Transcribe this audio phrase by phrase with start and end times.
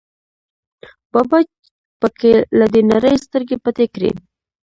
[1.13, 1.39] بابا
[1.99, 4.11] په کې له دې نړۍ سترګې پټې کړې.